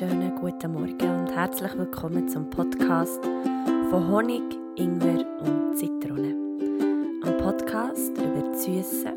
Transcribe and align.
wunderschönen 0.00 0.34
guten 0.36 0.72
Morgen 0.72 1.20
und 1.20 1.36
herzlich 1.36 1.76
willkommen 1.76 2.26
zum 2.26 2.48
Podcast 2.48 3.22
von 3.90 4.08
Honig, 4.08 4.42
Ingwer 4.76 5.22
und 5.40 5.76
Zitrone. 5.76 6.34
Ein 7.22 7.36
Podcast 7.36 8.16
über 8.16 8.48
das 8.48 8.64
Süße, 8.64 9.12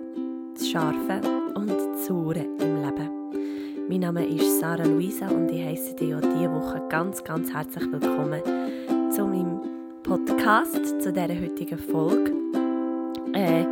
das 0.54 0.68
Scharfe 0.68 1.22
und 1.54 1.70
das 1.70 2.06
Saure 2.06 2.46
im 2.60 2.84
Leben. 2.84 3.10
Mein 3.88 4.02
Name 4.02 4.26
ist 4.26 4.60
Sarah 4.60 4.84
Luisa 4.84 5.30
und 5.30 5.50
ich 5.50 5.66
heiße 5.66 5.96
dich 5.96 6.14
auch 6.14 6.20
diese 6.20 6.52
Woche 6.52 6.82
ganz, 6.90 7.24
ganz 7.24 7.54
herzlich 7.54 7.90
willkommen 7.90 8.42
zu 9.12 9.26
meinem 9.26 9.62
Podcast, 10.04 11.02
zu 11.02 11.14
dieser 11.14 11.40
heutigen 11.40 11.78
Folge. 11.78 12.34
Äh, 13.34 13.66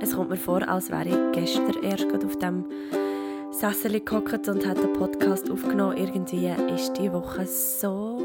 es 0.00 0.14
kommt 0.14 0.30
mir 0.30 0.36
vor, 0.36 0.66
als 0.66 0.90
wäre 0.90 1.08
ich 1.08 1.32
gestern 1.32 1.82
erst 1.82 2.06
auf 2.24 2.38
dem 2.38 2.64
Sessel 3.58 4.00
gehockt 4.00 4.48
und 4.48 4.66
hat 4.66 4.76
den 4.76 4.92
Podcast 4.92 5.50
aufgenommen. 5.50 5.96
Irgendwie 5.96 6.52
ist 6.74 6.92
die 6.92 7.10
Woche 7.10 7.46
so 7.46 8.18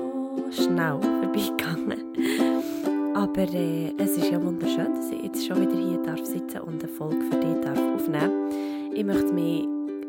schnell 0.51 0.99
vorbeigegangen. 0.99 2.03
Aber 3.15 3.53
äh, 3.53 3.93
es 3.97 4.17
ist 4.17 4.29
ja 4.29 4.43
wunderschön, 4.43 4.93
dass 4.93 5.09
ich 5.09 5.23
jetzt 5.23 5.47
schon 5.47 5.61
wieder 5.61 5.77
hier 5.77 6.03
darf 6.03 6.25
sitzen 6.25 6.59
und 6.59 6.83
eine 6.83 6.91
Folge 6.91 7.21
für 7.29 7.39
dich 7.39 7.61
darf 7.61 7.79
aufnehmen 7.79 8.49
Ich 8.93 9.05
möchte 9.05 9.31
mich 9.31 9.65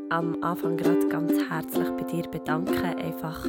am 0.08 0.42
Anfang 0.42 0.76
gerade 0.76 1.06
ganz 1.06 1.32
herzlich 1.48 1.88
bei 1.90 2.02
dir 2.02 2.24
bedanken. 2.28 2.84
Einfach 2.84 3.46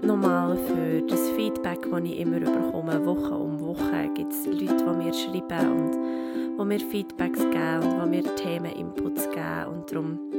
nochmal 0.00 0.56
für 0.56 1.02
das 1.02 1.28
Feedback, 1.30 1.90
das 1.90 2.04
ich 2.04 2.20
immer 2.20 2.40
bekomme. 2.40 3.04
Woche 3.04 3.34
um 3.34 3.60
Woche 3.60 4.10
gibt 4.14 4.32
es 4.32 4.46
Leute, 4.46 4.76
die 4.76 5.04
mir 5.04 5.12
schreiben 5.12 6.56
und 6.56 6.58
die 6.58 6.64
mir 6.64 6.80
Feedbacks 6.80 7.40
geben 7.40 7.82
und 7.82 8.12
die 8.12 8.22
mir 8.22 8.34
Themen-Inputs 8.36 9.28
geben. 9.30 9.66
Und 9.74 9.92
darum 9.92 10.35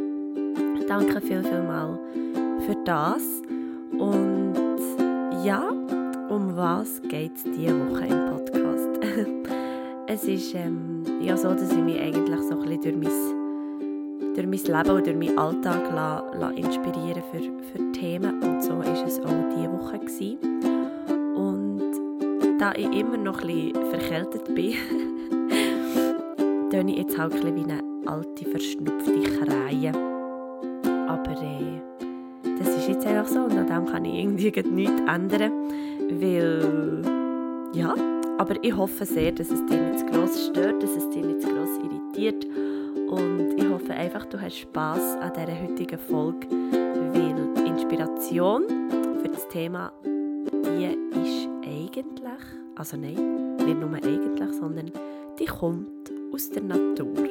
Danke 0.87 1.19
viel, 1.19 1.43
viel 1.43 1.63
mal 1.63 1.99
für 2.65 2.75
das. 2.85 3.41
Und 3.91 4.55
ja, 5.43 5.69
um 6.29 6.55
was 6.55 7.01
geht 7.01 7.35
es 7.35 7.43
diese 7.43 7.73
Woche 7.77 8.05
im 8.05 8.25
Podcast? 8.29 8.89
es 10.07 10.23
ist 10.23 10.55
ähm, 10.55 11.03
ja 11.21 11.35
so, 11.35 11.49
dass 11.49 11.71
ich 11.71 11.77
mich 11.77 11.99
eigentlich 11.99 12.39
so 12.41 12.59
ein 12.59 12.69
bisschen 12.69 12.81
durch 12.81 12.95
mein, 12.95 14.33
durch 14.33 14.47
mein 14.47 14.85
Leben 14.85 14.95
und 14.95 15.05
durch 15.05 15.17
meinen 15.17 15.37
Alltag 15.37 15.91
la, 15.93 16.23
la 16.39 16.51
inspirieren 16.51 17.23
für, 17.31 17.39
für 17.39 17.91
Themen. 17.91 18.41
Und 18.41 18.63
so 18.63 18.77
war 18.77 18.87
es 18.87 19.19
auch 19.19 19.55
diese 19.55 19.71
Woche. 19.71 19.99
Gewesen. 19.99 20.37
Und 21.35 22.59
da 22.59 22.71
ich 22.75 22.91
immer 22.97 23.17
noch 23.17 23.41
ein 23.41 23.47
bisschen 23.47 23.85
verkältet 23.89 24.55
bin, 24.55 24.73
töne 26.71 26.91
ich 26.91 26.99
jetzt 26.99 27.17
halt 27.17 27.33
ein 27.33 27.41
bisschen 27.41 27.55
wie 27.57 27.71
eine 27.71 27.83
alte, 28.05 28.45
verschnupfte 28.45 29.21
Krähe. 29.21 30.16
Aber 31.07 31.31
äh, 31.31 31.81
das 32.59 32.69
ist 32.69 32.87
jetzt 32.87 33.05
einfach 33.05 33.27
so 33.27 33.41
und 33.41 33.57
an 33.57 33.67
dem 33.67 33.85
kann 33.85 34.05
ich 34.05 34.15
irgendwie 34.15 34.51
nichts 34.69 35.01
ändern. 35.07 35.51
Weil, 36.09 37.01
ja, 37.73 37.95
aber 38.37 38.63
ich 38.63 38.75
hoffe 38.75 39.05
sehr, 39.05 39.31
dass 39.31 39.49
es 39.49 39.65
dich 39.65 39.79
nicht 39.79 39.99
zu 39.99 40.05
gross 40.05 40.47
stört, 40.47 40.81
dass 40.83 40.95
es 40.95 41.09
dich 41.09 41.23
nicht 41.23 41.41
zu 41.41 41.49
gross 41.49 41.69
irritiert. 41.83 42.45
Und 43.09 43.55
ich 43.57 43.67
hoffe 43.69 43.93
einfach, 43.93 44.25
du 44.25 44.39
hast 44.39 44.57
Spass 44.57 45.17
an 45.21 45.31
dieser 45.33 45.61
heutigen 45.61 45.97
Folge, 45.97 46.47
weil 46.49 47.35
die 47.55 47.69
Inspiration 47.69 48.63
für 49.21 49.29
das 49.29 49.47
Thema, 49.47 49.91
die 50.03 50.85
ist 50.85 51.47
eigentlich, 51.63 52.05
also 52.75 52.97
nein, 52.97 53.55
nicht 53.55 53.79
nur 53.79 53.93
eigentlich, 53.93 54.53
sondern 54.59 54.91
die 55.39 55.45
kommt 55.45 56.11
aus 56.33 56.49
der 56.49 56.63
Natur. 56.63 57.27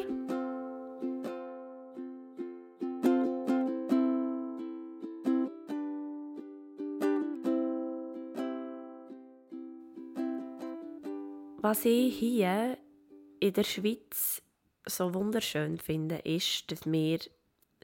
Was 11.68 11.84
ich 11.84 12.16
hier 12.16 12.78
in 13.40 13.52
der 13.52 13.64
Schweiz 13.64 14.40
so 14.84 15.12
wunderschön 15.12 15.80
finde, 15.80 16.18
ist, 16.18 16.70
dass 16.70 16.86
wir 16.86 17.18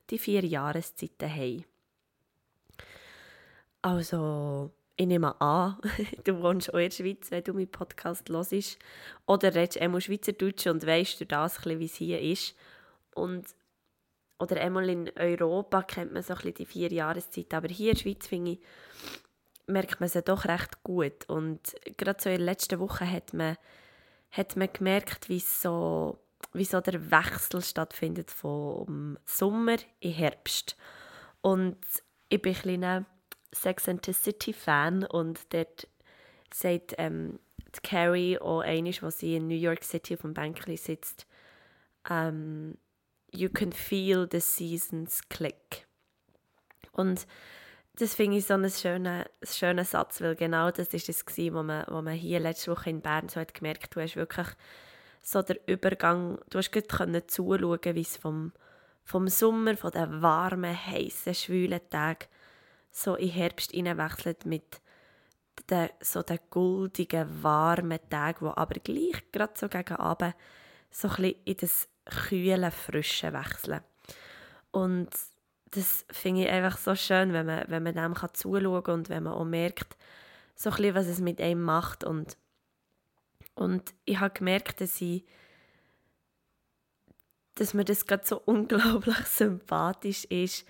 die 0.09 0.19
vier 0.19 0.45
Jahreszeiten 0.45 1.29
haben. 1.29 1.65
Also, 3.83 4.71
ich 4.95 5.07
nehme 5.09 5.41
an, 5.41 5.79
du 6.25 6.41
wohnst 6.41 6.73
auch 6.73 6.79
in 6.79 6.91
der 6.91 6.95
Schweiz, 6.95 7.33
wenn 7.33 7.43
du 7.43 7.55
meinen 7.55 7.73
Podcast 7.73 8.29
hörst. 8.31 8.79
Oder 9.27 9.53
redest 9.53 9.81
einmal 9.81 10.01
Schweizerdeutsch 10.01 10.69
und 10.69 10.87
weißt 10.87 11.21
du 11.21 11.27
das, 11.27 11.67
wie 11.67 11.85
es 11.85 11.97
hier 11.97 12.21
ist. 12.21 12.55
Und, 13.17 13.49
oder 14.39 14.61
einmal 14.61 14.89
in 14.91 15.11
Europa 15.17 15.83
kennt 15.83 16.13
man 16.13 16.23
so 16.23 16.35
ein 16.35 16.37
bisschen 16.37 16.55
die 16.55 16.67
vier 16.67 16.93
Jahreszeiten. 16.93 17.57
Aber 17.57 17.67
hier 17.67 17.91
in 17.91 17.97
der 17.97 18.03
Schweiz, 18.03 18.29
finde 18.29 18.53
ich, 18.53 18.61
merkt 19.67 20.01
man 20.01 20.09
sie 20.09 20.23
doch 20.23 20.45
recht 20.45 20.83
gut. 20.83 21.29
Und 21.29 21.75
gerade 21.97 22.23
so 22.23 22.31
in 22.31 22.37
der 22.37 22.47
letzten 22.47 22.79
Woche 22.81 23.11
hat 23.11 23.33
man, 23.33 23.57
hat 24.31 24.57
man 24.57 24.73
gemerkt, 24.73 25.29
wie 25.29 25.41
so, 25.41 26.19
wie 26.53 26.65
so 26.65 26.81
der 26.81 27.11
Wechsel 27.11 27.63
stattfindet 27.63 28.31
vom 28.31 29.19
Sommer 29.25 29.77
in 30.01 30.13
Herbst. 30.13 30.77
Und 31.41 31.79
ich 32.29 32.41
bin 32.41 32.55
ein 32.55 32.61
kleiner 32.61 33.07
Sex 33.53 33.89
and 33.89 34.05
the 34.05 34.13
City 34.13 34.53
Fan 34.53 35.05
und 35.05 35.53
dort 35.53 35.87
sagt 36.53 36.95
ähm, 36.99 37.39
Carrie 37.83 38.39
auch 38.39 38.61
einmal, 38.61 38.95
wo 39.01 39.11
sie 39.11 39.37
in 39.37 39.49
New 39.49 39.57
York 39.57 39.85
City 39.85 40.15
auf 40.15 40.23
dem 40.23 40.35
Bänkchen 40.35 40.77
sitzt, 40.77 41.27
um, 42.09 42.17
ähm, 42.17 42.79
«You 43.35 43.49
can 43.49 43.73
feel 43.73 44.29
the 44.31 44.41
seasons 44.41 45.27
click». 45.29 45.87
Und 46.93 47.27
das 47.97 48.15
finde 48.15 48.39
ich 48.39 48.47
so 48.47 48.55
einen 48.55 48.71
schönen, 48.71 49.25
schönen 49.43 49.85
Satz, 49.85 50.21
weil 50.21 50.35
genau 50.35 50.71
das 50.71 50.89
ist 50.89 51.09
es 51.09 51.27
gewesen, 51.27 51.55
wo 51.55 51.63
man, 51.63 51.85
wo 51.89 52.01
man 52.01 52.15
hier 52.15 52.41
letzte 52.41 52.71
Woche 52.71 52.91
in 52.91 53.03
Bern 53.03 53.29
so 53.29 53.41
hat 53.41 53.55
gemerkt, 53.55 53.95
du 53.95 54.01
hast 54.01 54.17
wirklich 54.17 54.49
so 55.21 55.43
der 55.43 55.57
Übergang, 55.69 56.39
du 56.51 56.59
hast 56.59 56.73
gut 56.73 56.91
zuschauen, 56.91 57.95
wie 57.95 58.01
es 58.01 58.17
vom, 58.17 58.53
vom 59.05 59.29
Sommer, 59.29 59.77
von 59.77 59.91
den 59.91 60.23
warmen, 60.23 60.75
heißen, 60.75 61.35
schwülen 61.35 61.81
Tagen 61.91 62.27
so 62.91 63.15
in 63.15 63.31
Herbst 63.31 63.73
wechselt 63.73 64.47
mit 64.47 64.81
den, 65.69 65.91
so 66.01 66.23
den 66.23 66.41
goldigen, 66.51 67.43
warmen 67.43 67.99
Tagen, 68.11 68.47
die 68.47 68.57
aber 68.57 68.81
gleich 68.81 69.23
gerade 69.33 69.53
so 69.57 69.69
gegen 69.69 69.97
Abend 69.97 70.35
so 70.91 71.09
ein 71.09 71.17
bisschen 71.17 71.45
in 71.45 71.57
das 71.57 71.89
kühle, 72.05 72.71
frische 72.71 73.33
wechseln. 73.33 73.81
Und 74.71 75.11
das 75.73 76.05
finde 76.11 76.43
ich 76.43 76.49
einfach 76.51 76.77
so 76.77 76.95
schön, 76.95 77.33
wenn 77.33 77.47
man, 77.47 77.65
wenn 77.69 77.83
man 77.83 77.95
dem 77.95 78.15
kann 78.15 78.35
zuschauen 78.35 78.83
kann 78.83 78.95
und 78.95 79.09
wenn 79.09 79.23
man 79.23 79.33
auch 79.33 79.45
merkt, 79.45 79.97
so 80.55 80.71
bisschen, 80.71 80.95
was 80.95 81.07
es 81.07 81.19
mit 81.19 81.41
einem 81.41 81.63
macht. 81.63 82.05
Und, 82.05 82.37
und 83.55 83.95
ich 84.05 84.21
habe 84.21 84.35
gemerkt, 84.35 84.81
dass, 84.83 85.01
ich, 85.01 85.25
dass 87.55 87.75
mir 87.75 87.85
das 87.85 88.07
gerade 88.07 88.25
so 88.25 88.41
unglaublich 88.45 89.17
sympathisch 89.27 90.25
ist, 90.27 90.67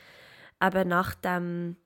eben 0.62 0.88
nach 0.88 1.14
dem 1.14 1.76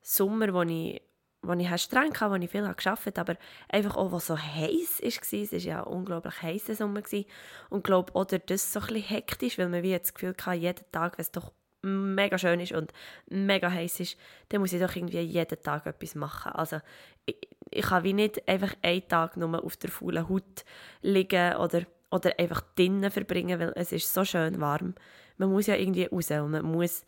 Sommer, 0.00 0.54
wo 0.54 0.62
ich, 0.62 1.02
wo 1.42 1.52
ich 1.52 1.82
streng 1.82 2.18
hatte, 2.18 2.30
wo 2.30 2.36
ich 2.36 2.50
viel 2.50 2.72
geschafft 2.72 3.18
habe, 3.18 3.20
aber 3.20 3.36
einfach 3.68 3.94
auch, 3.94 4.10
was 4.10 4.26
so 4.26 4.38
heiß 4.38 5.02
war. 5.02 5.08
Es 5.08 5.52
war 5.52 5.58
ja 5.58 5.84
ein 5.84 5.92
unglaublich 5.92 6.40
heißer 6.40 6.74
Sommer. 6.74 7.00
Und 7.00 7.14
ich 7.14 7.82
glaube, 7.82 8.14
oder 8.14 8.38
das 8.38 8.72
so 8.72 8.80
ein 8.80 8.86
bisschen 8.86 9.02
hektisch, 9.02 9.58
weil 9.58 9.68
man 9.68 9.82
wie 9.82 9.98
das 9.98 10.14
Gefühl 10.14 10.34
hatte, 10.40 10.58
jeden 10.58 10.90
Tag, 10.92 11.18
wenn 11.18 11.22
es 11.22 11.30
doch 11.30 11.52
mega 11.88 12.38
schön 12.38 12.60
ist 12.60 12.72
und 12.72 12.92
mega 13.28 13.70
heiß 13.70 14.00
ist, 14.00 14.16
dann 14.48 14.60
muss 14.60 14.72
ich 14.72 14.80
doch 14.80 14.94
irgendwie 14.94 15.20
jeden 15.20 15.62
Tag 15.62 15.86
etwas 15.86 16.14
machen. 16.14 16.52
Also 16.52 16.80
ich, 17.26 17.36
ich 17.70 17.84
kann 17.84 18.04
wie 18.04 18.12
nicht 18.12 18.46
einfach 18.48 18.74
einen 18.82 19.06
Tag 19.08 19.36
nur 19.36 19.62
auf 19.62 19.76
der 19.76 19.90
faulen 19.90 20.28
Haut 20.28 20.64
liegen 21.02 21.56
oder, 21.56 21.82
oder 22.10 22.32
einfach 22.38 22.62
drinnen 22.74 23.10
verbringen, 23.10 23.58
weil 23.60 23.72
es 23.76 23.92
ist 23.92 24.12
so 24.12 24.24
schön 24.24 24.60
warm. 24.60 24.94
Man 25.36 25.50
muss 25.50 25.66
ja 25.66 25.76
irgendwie 25.76 26.06
raus 26.06 26.30
und 26.30 26.50
man 26.50 26.64
muss 26.64 27.04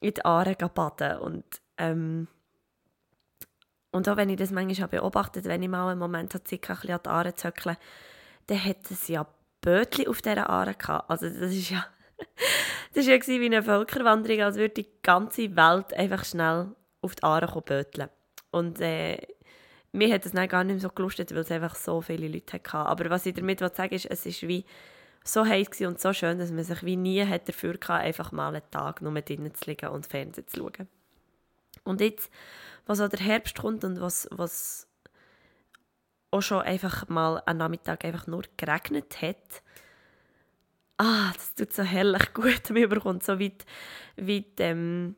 in 0.00 0.14
die 0.14 0.24
Aare 0.24 0.54
baden 0.54 1.18
und 1.18 1.44
ähm, 1.78 2.28
und 3.92 4.08
auch 4.08 4.16
wenn 4.16 4.30
ich 4.30 4.38
das 4.38 4.50
manchmal 4.50 4.88
beobachtet 4.88 5.44
wenn 5.44 5.62
ich 5.62 5.68
mal 5.68 5.90
einen 5.90 5.98
Moment 5.98 6.34
hatte, 6.34 6.44
Zeit 6.44 6.70
ein 6.70 6.76
bisschen 6.76 6.94
an 6.94 7.00
die 7.04 7.10
Aare 7.10 7.34
zu 7.34 7.48
hückeln, 7.48 7.76
dann 8.46 8.64
hat 8.64 8.90
es 8.90 9.08
ja 9.08 9.26
Bötchen 9.60 10.08
auf 10.08 10.22
dieser 10.22 10.50
Aare 10.50 10.74
gehabt. 10.74 11.08
Also 11.08 11.28
das 11.28 11.52
ist 11.52 11.70
ja 11.70 11.84
das 12.92 13.06
war 13.06 13.14
ja 13.14 13.26
wie 13.26 13.46
eine 13.46 13.62
Völkerwanderung, 13.62 14.42
als 14.42 14.56
würde 14.56 14.74
die 14.74 14.88
ganze 15.02 15.54
Welt 15.56 15.94
einfach 15.94 16.24
schnell 16.24 16.74
auf 17.00 17.14
die 17.14 17.22
Aare 17.22 17.62
böteln. 17.62 18.08
Und 18.50 18.80
äh, 18.80 19.18
mir 19.92 20.12
hat 20.12 20.26
es 20.26 20.32
gar 20.32 20.64
nicht 20.64 20.74
mehr 20.74 20.80
so 20.80 20.88
gelustet, 20.88 21.32
weil 21.32 21.40
es 21.40 21.50
einfach 21.50 21.74
so 21.74 22.00
viele 22.00 22.28
Leute 22.28 22.54
hatte. 22.54 22.76
Aber 22.76 23.10
was 23.10 23.26
ich 23.26 23.34
damit 23.34 23.60
sagen 23.60 23.94
ist, 23.94 24.06
es 24.06 24.26
ist 24.26 24.42
wie 24.46 24.64
so 25.24 25.46
heiß 25.46 25.80
und 25.82 26.00
so 26.00 26.12
schön, 26.12 26.38
dass 26.38 26.50
man 26.50 26.64
sich 26.64 26.82
wie 26.82 26.96
nie 26.96 27.24
hat 27.24 27.48
dafür 27.48 27.74
hatte, 27.74 27.94
einfach 27.94 28.32
mal 28.32 28.54
einen 28.54 28.70
Tag 28.70 29.02
nur 29.02 29.12
drinnen 29.20 29.54
zu 29.54 29.70
liegen 29.70 29.88
und 29.88 30.06
Fernsehen 30.06 30.48
zu 30.48 30.58
schauen. 30.58 30.88
Und 31.84 32.00
jetzt, 32.00 32.30
was 32.86 33.00
auch 33.00 33.08
der 33.08 33.20
Herbst 33.20 33.58
kommt 33.58 33.84
und 33.84 34.00
was, 34.00 34.28
was 34.30 34.88
auch 36.30 36.42
schon 36.42 36.62
einfach 36.62 37.08
mal 37.08 37.42
am 37.46 37.58
Nachmittag 37.58 38.04
einfach 38.04 38.26
nur 38.26 38.42
geregnet 38.56 39.20
hat, 39.20 39.62
ah, 40.98 41.32
das 41.34 41.54
tut 41.54 41.72
so 41.72 41.82
herrlich 41.82 42.32
gut. 42.32 42.70
Mir 42.70 42.88
bekommt 42.88 43.22
so 43.22 43.38
weit, 43.38 43.64
weit 44.16 44.58
ähm, 44.58 45.16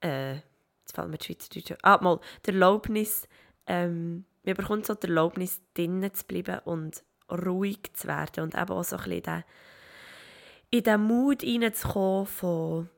äh, 0.00 0.34
jetzt 0.34 0.94
fällt 0.94 1.08
mir 1.08 1.18
die 1.18 1.26
Schweizerdeutsche, 1.26 1.78
ah, 1.82 1.98
mal, 2.00 2.20
die 2.44 2.50
Erlaubnis, 2.50 3.28
ähm, 3.66 4.24
man 4.44 4.54
bekommt 4.54 4.86
so 4.86 4.94
die 4.94 5.08
Erlaubnis, 5.08 5.60
drinnen 5.74 6.14
zu 6.14 6.24
bleiben 6.26 6.60
und 6.64 7.02
ruhig 7.30 7.92
zu 7.94 8.06
werden 8.06 8.44
und 8.44 8.54
eben 8.54 8.70
auch 8.70 8.84
so 8.84 8.96
ein 8.96 9.02
bisschen 9.10 9.44
in 10.70 10.82
diesen 10.82 11.02
Mut 11.02 11.42
reinzukommen 11.42 12.26
von 12.26 12.88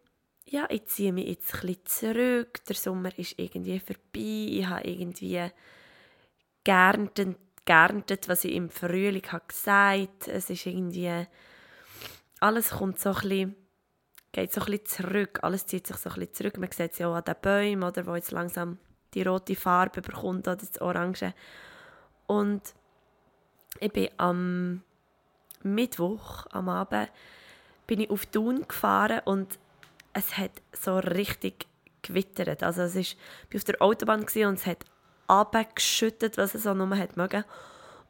ja, 0.51 0.67
ich 0.71 0.87
ziehe 0.87 1.13
mich 1.13 1.29
jetzt 1.29 1.55
ein 1.55 1.61
bisschen 1.61 1.87
zurück, 1.87 2.65
der 2.65 2.77
Sommer 2.77 3.17
ist 3.19 3.39
irgendwie 3.39 3.79
vorbei, 3.79 4.01
ich 4.15 4.67
habe 4.67 4.89
irgendwie 4.89 5.51
geerntet, 6.65 7.37
geerntet 7.69 8.29
was 8.29 8.45
ich 8.45 8.55
im 8.55 8.71
Frühling 8.71 9.27
habe 9.31 9.45
gesagt. 9.47 10.27
Es 10.27 10.49
ist 10.49 10.65
irgendwie, 10.65 11.27
alles 12.41 12.71
kommt 12.71 12.99
so 12.99 13.11
ein 13.11 13.15
bisschen, 13.21 13.57
geht 14.33 14.53
so 14.53 14.63
ein 14.63 14.67
bisschen 14.67 14.87
zurück, 14.87 15.41
alles 15.43 15.67
zieht 15.67 15.87
sich 15.87 15.97
so 15.97 16.09
ein 16.09 16.15
bisschen 16.15 16.35
zurück, 16.35 16.57
man 16.57 16.73
sieht 16.73 16.93
es 16.93 16.99
ja 16.99 17.09
auch 17.09 17.17
an 17.17 17.25
den 17.25 17.35
Bäumen, 17.43 17.83
oder, 17.83 18.07
wo 18.07 18.15
jetzt 18.15 18.31
langsam 18.31 18.79
die 19.13 19.23
rote 19.23 19.55
Farbe 19.55 20.01
bekommt 20.01 20.49
oder 20.49 20.57
das 20.57 20.81
Orange. 20.81 21.35
Und 22.27 22.63
ich 23.81 23.93
bin 23.93 24.09
am 24.17 24.83
Mittwoch 25.63 26.47
am 26.51 26.69
Abend 26.71 27.11
bin 27.87 28.01
ich 28.01 28.11
auf 28.11 28.27
Thun 28.27 28.67
gefahren 28.67 29.21
und 29.25 29.59
es 30.13 30.39
hat 30.39 30.53
so 30.73 30.99
richtig 30.99 31.67
gewittert. 32.03 32.63
Also 32.63 32.83
es 32.83 32.95
ist, 32.95 33.17
ich 33.51 33.55
war 33.55 33.59
auf 33.59 33.65
der 33.65 33.83
Autobahn 33.83 34.21
und 34.21 34.35
es 34.37 34.67
hat 34.67 34.85
abgeschüttet, 35.29 36.37
was 36.37 36.55
es 36.55 36.65
so 36.65 36.75
nur 36.75 36.97
hat 36.97 37.17
mögen. 37.17 37.45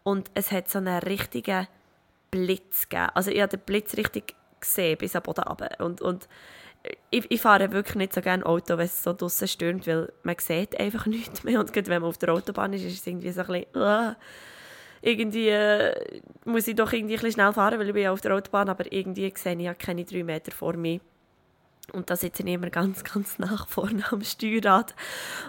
Und 0.03 0.31
es 0.35 0.50
hat 0.53 0.70
so 0.70 0.79
einen 0.79 0.99
richtigen 0.99 1.69
Blitz 2.31 2.88
gegeben. 2.88 3.11
Also 3.15 3.31
ich 3.31 3.41
habe 3.41 3.56
den 3.56 3.65
Blitz 3.65 3.97
richtig 3.97 4.35
gesehen, 4.61 4.97
bis 4.99 5.15
am 5.15 5.23
Boden 5.23 5.43
runter. 5.43 5.70
Und, 5.81 6.00
und 6.00 6.29
ich, 7.11 7.31
ich, 7.31 7.41
fahre 7.41 7.73
wirklich 7.73 7.97
nicht 7.97 8.15
so 8.15 8.20
gerne 8.20 8.47
Auto, 8.47 8.79
wenn 8.79 8.87
es 8.87 9.03
so 9.03 9.12
draußen 9.12 9.49
stürmt, 9.49 9.87
weil 9.87 10.12
man 10.23 10.37
sieht 10.38 10.79
einfach 10.79 11.06
nichts 11.06 11.44
mehr. 11.44 11.61
Und 11.61 11.73
gerade 11.73 11.88
wenn 11.88 12.00
man 12.00 12.09
auf 12.09 12.19
der 12.19 12.32
Autobahn 12.32 12.73
ist, 12.73 12.85
ist 12.85 13.00
es 13.00 13.06
irgendwie 13.06 13.31
so 13.31 13.43
ein 13.43 13.47
bisschen... 13.47 13.67
Uh, 13.75 14.15
irgendwie 15.00 15.49
äh, 15.49 16.20
muss 16.44 16.67
ich 16.67 16.75
doch 16.75 16.93
irgendwie 16.93 17.15
ein 17.15 17.20
bisschen 17.20 17.41
schnell 17.41 17.53
fahren, 17.53 17.79
weil 17.79 17.87
ich 17.87 17.94
bin 17.94 18.09
auf 18.09 18.20
der 18.20 18.35
Autobahn, 18.35 18.69
aber 18.69 18.93
irgendwie 18.93 19.32
sehe 19.37 19.55
ich 19.55 19.61
ja 19.61 19.75
keine 19.75 20.05
drei 20.05 20.25
Meter 20.25 20.50
vor 20.50 20.75
mir. 20.75 21.00
Und 21.93 22.11
da 22.11 22.17
sitze 22.17 22.43
ich 22.43 22.49
immer 22.49 22.70
ganz, 22.70 23.02
ganz 23.05 23.38
nach 23.38 23.67
vorne 23.67 24.05
am 24.11 24.23
Steuerrad. 24.23 24.94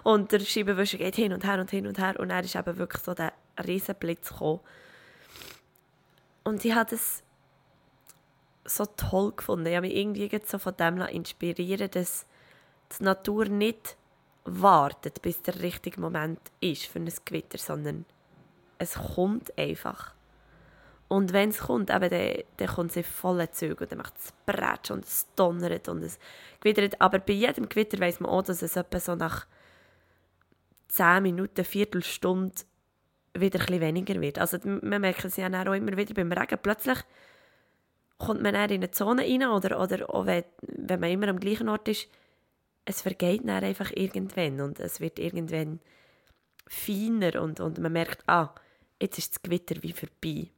Und 0.04 0.32
der 0.32 0.40
Scheibenwischer 0.40 0.98
geht 0.98 1.16
hin 1.16 1.34
und 1.34 1.46
her 1.46 1.60
und 1.60 1.70
hin 1.70 1.88
und 1.88 1.98
her. 1.98 2.20
Und 2.20 2.30
er 2.30 2.44
ist 2.44 2.56
eben 2.56 2.78
wirklich 2.78 3.04
so 3.04 3.14
der 3.14 3.34
Riesenblitz 3.66 4.30
gekommen. 4.30 4.62
Und 6.44 6.64
ich 6.64 6.74
habe 6.74 6.96
es 6.96 7.24
so 8.66 8.86
toll 8.86 9.34
gefunden. 9.36 9.66
Ich 9.66 9.76
habe 9.76 9.88
mich 9.88 9.96
irgendwie 9.96 10.30
so 10.46 10.58
von 10.58 10.76
dem 10.78 11.02
inspirieren 11.02 11.92
dass 11.92 12.26
die 12.98 13.04
Natur 13.04 13.46
nicht 13.46 13.98
wartet, 14.46 15.22
bis 15.22 15.42
der 15.42 15.62
richtige 15.62 16.00
Moment 16.00 16.40
ist 16.60 16.86
für 16.86 17.00
ein 17.00 17.12
Gewitter, 17.26 17.58
sondern 17.58 18.06
es 18.78 18.96
kommt 18.96 19.56
einfach. 19.58 20.14
Und 21.10 21.34
wenn 21.34 21.50
es 21.50 21.58
kommt, 21.58 21.90
eben, 21.90 22.10
dann, 22.10 22.44
dann 22.58 22.68
kommt 22.68 22.92
es 22.92 22.98
in 22.98 23.04
vollen 23.04 23.52
Zügen 23.52 23.84
und 23.84 23.92
dann 23.92 23.98
macht 23.98 24.14
es 24.18 24.32
Bretsch 24.46 24.92
und 24.92 25.04
es 25.04 25.28
donnert 25.36 25.90
und 25.90 26.04
es 26.04 26.20
gewittert. 26.62 27.02
Aber 27.02 27.18
bei 27.20 27.34
jedem 27.34 27.68
Gewitter 27.68 28.00
weiß 28.00 28.20
man 28.20 28.32
auch, 28.32 28.44
dass 28.44 28.62
es 28.62 28.76
etwa 28.76 29.00
so 29.00 29.16
nach 29.16 29.48
10 30.90 31.24
Minuten, 31.24 31.66
Viertelstunde 31.66 32.54
wieder 33.34 33.60
ein 33.60 33.82
weniger 33.82 34.22
wird. 34.22 34.38
Also 34.38 34.60
man 34.64 35.02
merkt 35.02 35.26
es 35.26 35.38
ja 35.38 35.48
auch 35.48 35.74
immer 35.74 35.98
wieder 35.98 36.14
beim 36.14 36.32
Regen. 36.32 36.60
Plötzlich 36.62 37.00
kommt 38.20 38.44
man 38.44 38.54
in 38.54 38.62
eine 38.62 38.92
Zone 38.92 39.24
rein 39.24 39.48
oder, 39.48 39.82
oder 39.82 40.14
auch 40.14 40.28
wenn, 40.28 40.44
wenn 40.62 41.00
man 41.00 41.10
immer 41.10 41.30
am 41.30 41.40
gleichen 41.40 41.70
Ort 41.70 41.88
ist, 41.88 42.08
es 42.86 43.02
vergeht 43.02 43.42
dann 43.48 43.64
einfach 43.64 43.92
irgendwann 43.96 44.62
und 44.62 44.80
es 44.80 45.00
wird 45.00 45.18
irgendwann 45.20 45.80
feiner 46.68 47.42
und, 47.42 47.60
und 47.60 47.80
man 47.80 47.94
merkt, 47.94 48.24
ah, 48.28 48.54
jetzt 49.02 49.18
ist 49.18 49.36
das 49.36 49.42
Gewitter 49.42 49.82
wie 49.82 49.94
vorbei. 49.94 50.52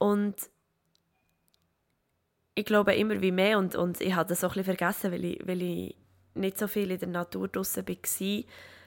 Und 0.00 0.34
ich 2.54 2.64
glaube 2.64 2.94
immer 2.94 3.20
wie 3.20 3.32
mehr 3.32 3.58
und, 3.58 3.74
und 3.74 4.00
ich 4.00 4.14
habe 4.14 4.30
das 4.30 4.42
auch 4.42 4.52
ein 4.52 4.64
bisschen 4.64 4.76
vergessen, 4.76 5.12
weil 5.12 5.24
ich, 5.26 5.46
weil 5.46 5.60
ich 5.60 5.96
nicht 6.32 6.56
so 6.58 6.68
viel 6.68 6.90
in 6.90 6.98
der 6.98 7.08
Natur 7.08 7.48
draußen 7.48 7.86
war. 7.86 8.44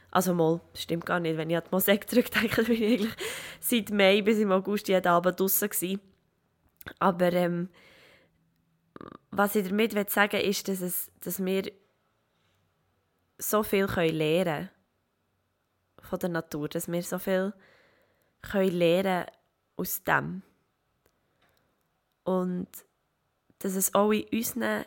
Also 0.09 0.33
mal, 0.33 0.59
das 0.73 0.81
stimmt 0.81 1.05
gar 1.05 1.19
nicht. 1.19 1.37
Wenn 1.37 1.51
ich 1.51 1.57
an 1.57 1.63
die 1.65 1.69
Mosek 1.71 2.09
zurückdenke, 2.09 2.63
bin 2.65 2.81
ich 2.81 2.99
eigentlich 2.99 3.15
seit 3.59 3.91
Mai 3.91 4.21
bis 4.23 4.39
im 4.39 4.51
August 4.51 4.87
jeden 4.87 5.07
Abend 5.07 5.39
draußen. 5.39 5.99
Aber 6.97 7.31
ähm, 7.31 7.69
was 9.29 9.55
ich 9.55 9.69
damit 9.69 10.09
sagen 10.09 10.33
will, 10.33 10.49
ist, 10.49 10.67
dass, 10.67 10.81
es, 10.81 11.11
dass 11.21 11.45
wir 11.45 11.71
so 13.37 13.61
viel 13.61 13.85
lernen 13.85 14.45
können 14.45 14.69
von 16.01 16.19
der 16.19 16.29
Natur, 16.29 16.69
dass 16.69 16.91
wir 16.91 17.03
so 17.03 17.19
viel 17.19 17.53
können 18.41 18.71
lernen 18.71 19.25
aus 19.77 20.03
dem. 20.03 20.41
Und 22.23 22.67
dass 23.59 23.75
es 23.75 23.93
auch 23.93 24.11
in 24.11 24.25
unserem 24.31 24.85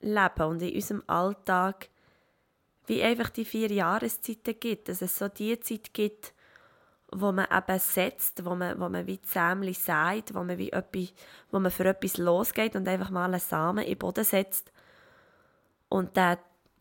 Leben 0.00 0.44
und 0.44 0.62
in 0.62 0.74
unserem 0.74 1.02
Alltag 1.06 1.88
wie 2.86 3.02
einfach 3.02 3.28
die 3.30 3.44
vier 3.44 3.70
Jahreszeiten 3.70 4.58
gibt. 4.58 4.88
Dass 4.88 5.02
es 5.02 5.16
so 5.16 5.28
die 5.28 5.58
Zeit 5.60 5.92
gibt, 5.92 6.32
wo 7.10 7.32
man 7.32 7.46
eben 7.50 7.78
setzt, 7.78 8.44
wo 8.44 8.54
man, 8.54 8.80
wo 8.80 8.88
man 8.88 9.06
wie 9.06 9.20
Sämli 9.22 9.74
sagt, 9.74 10.34
wo 10.34 10.42
man, 10.42 10.58
wie 10.58 10.72
etwas, 10.72 11.12
wo 11.50 11.58
man 11.58 11.70
für 11.70 11.86
etwas 11.86 12.18
losgeht 12.18 12.76
und 12.76 12.88
einfach 12.88 13.10
mal 13.10 13.26
einen 13.26 13.40
Samen 13.40 13.84
in 13.84 13.92
den 13.92 13.98
Boden 13.98 14.24
setzt 14.24 14.72
und 15.88 16.16
dann 16.16 16.38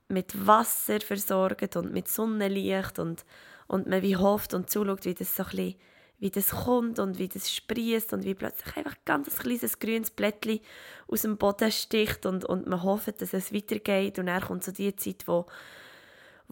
mit 0.10 0.48
Wasser 0.48 1.00
versorgt 1.02 1.76
und 1.76 1.92
mit 1.92 2.08
Sonnenlicht 2.08 3.00
und, 3.00 3.26
und 3.68 3.88
man 3.88 4.02
wie 4.02 4.18
hofft 4.18 4.54
und 4.54 4.70
zuschaut, 4.70 5.06
wie 5.06 5.14
das 5.14 5.36
so 5.36 5.44
ein 5.44 5.50
bisschen 5.50 5.76
wie 6.20 6.32
das 6.32 6.50
kommt 6.50 7.00
und 7.00 7.20
wie 7.20 7.28
das 7.28 7.54
sprießt 7.54 8.14
und 8.14 8.24
wie 8.24 8.34
plötzlich 8.34 8.76
einfach 8.76 8.96
ganz 9.06 9.30
ein 9.30 9.44
kleines 9.44 9.80
grünes 9.80 10.12
Blättchen 10.12 10.60
aus 11.08 11.22
dem 11.22 11.38
Boden 11.38 11.72
sticht 11.72 12.26
und, 12.26 12.44
und 12.44 12.68
man 12.68 12.84
hofft, 12.84 13.22
dass 13.22 13.34
es 13.34 13.54
weitergeht 13.54 14.18
und 14.18 14.26
dann 14.26 14.42
kommt 14.42 14.64
so 14.64 14.72
die 14.72 14.96
Zeit, 14.96 15.28
wo 15.28 15.46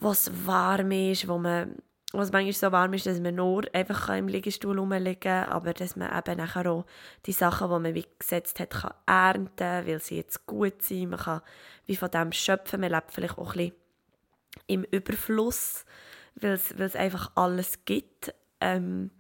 es 0.01 0.31
warm 0.45 0.91
ist, 0.91 1.27
wo 1.27 1.37
man 1.37 1.75
was 2.17 2.31
manchmal 2.31 2.53
so 2.53 2.71
warm 2.71 2.93
ist, 2.93 3.05
dass 3.05 3.19
man 3.19 3.35
nur 3.35 3.63
einfach 3.73 4.09
im 4.09 4.27
Liegestuhl 4.27 4.77
rumliegen 4.77 5.19
kann, 5.19 5.49
aber 5.49 5.73
dass 5.73 5.95
man 5.95 6.15
eben 6.17 6.39
auch 6.39 6.85
die 7.25 7.31
Sachen, 7.31 7.67
die 7.67 7.79
man 7.79 7.95
wie 7.95 8.05
gesetzt 8.19 8.59
hat, 8.59 8.69
kann 8.71 8.93
ernten 9.05 9.87
weil 9.87 9.99
sie 9.99 10.17
jetzt 10.17 10.45
gut 10.45 10.81
sind. 10.81 11.09
Man 11.09 11.19
kann 11.19 11.41
wie 11.85 11.95
von 11.95 12.11
dem 12.11 12.31
schöpfen. 12.31 12.81
Man 12.81 12.91
lebt 12.91 13.11
vielleicht 13.11 13.37
auch 13.37 13.55
ein 13.55 13.57
bisschen 13.57 13.75
im 14.67 14.83
Überfluss, 14.83 15.85
weil 16.35 16.53
es 16.53 16.95
einfach 16.95 17.31
alles 17.35 17.85
gibt. 17.85 18.33
Ähm, 18.61 19.11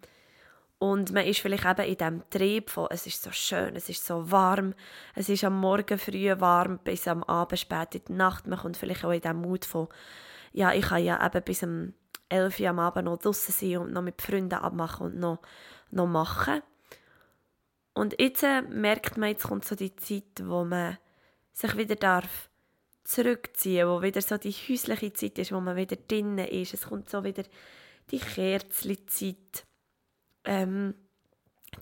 und 0.77 1.13
man 1.13 1.25
ist 1.25 1.39
vielleicht 1.39 1.65
eben 1.65 1.87
in 1.87 1.97
diesem 1.97 2.29
Trieb 2.29 2.69
von, 2.69 2.87
es 2.89 3.07
ist 3.07 3.23
so 3.23 3.31
schön, 3.31 3.75
es 3.75 3.87
ist 3.87 4.05
so 4.05 4.29
warm, 4.29 4.73
es 5.13 5.29
ist 5.29 5.43
am 5.43 5.59
Morgen 5.59 5.97
früh 5.97 6.33
warm, 6.39 6.79
bis 6.79 7.07
am 7.07 7.23
Abend 7.23 7.59
spät 7.59 7.95
in 7.95 8.01
die 8.07 8.13
Nacht. 8.13 8.45
Man 8.45 8.59
kommt 8.59 8.75
vielleicht 8.75 9.05
auch 9.05 9.11
in 9.11 9.21
diesem 9.21 9.41
Mut 9.41 9.63
von, 9.63 9.87
ja, 10.51 10.73
ich 10.73 10.85
kann 10.85 11.03
ja 11.03 11.25
eben 11.25 11.43
bis 11.43 11.63
um 11.63 11.93
11 12.27 12.59
Uhr 12.59 12.69
am 12.69 12.79
Abend 12.79 13.05
noch 13.05 13.17
draußen 13.17 13.53
sein 13.53 13.77
und 13.77 13.93
noch 13.93 14.01
mit 14.01 14.21
Freunden 14.21 14.55
abmachen 14.55 15.07
und 15.07 15.17
noch, 15.17 15.39
noch 15.91 16.07
machen. 16.07 16.61
Und 17.93 18.19
jetzt 18.19 18.43
äh, 18.43 18.61
merkt 18.63 19.17
man, 19.17 19.29
jetzt 19.29 19.47
kommt 19.47 19.63
so 19.63 19.75
die 19.75 19.95
Zeit, 19.95 20.43
wo 20.43 20.65
man 20.65 20.97
sich 21.53 21.77
wieder 21.77 21.95
darf 21.95 22.49
zurückziehen, 23.05 23.87
wo 23.87 24.01
wieder 24.01 24.21
so 24.21 24.37
die 24.37 24.51
häusliche 24.51 25.13
Zeit 25.13 25.39
ist, 25.39 25.53
wo 25.53 25.61
man 25.61 25.77
wieder 25.77 25.95
drinnen 25.95 26.45
ist. 26.45 26.73
Es 26.73 26.87
kommt 26.87 27.09
so 27.09 27.23
wieder 27.23 27.43
die 28.11 28.19
Kerzli-Zeit 28.19 29.65
ähm, 30.45 30.95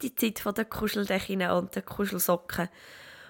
die 0.02 0.16
Zeit 0.16 0.58
der 0.58 0.66
Kuscheldecken 0.66 1.42
und 1.52 1.76
der 1.76 1.82
Kuschelsocken, 1.82 2.70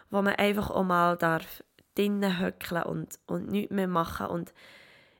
wo 0.09 0.21
man 0.21 0.35
einfach 0.35 0.69
auch 0.69 0.83
mal 0.83 1.17
darf 1.17 1.63
drinnen 1.95 2.39
höckeln 2.39 2.83
und, 2.83 3.19
und 3.27 3.49
nichts 3.49 3.71
mehr 3.71 3.87
machen. 3.87 4.27
Und 4.27 4.53